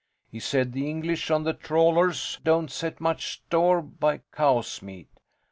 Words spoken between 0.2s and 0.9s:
He said the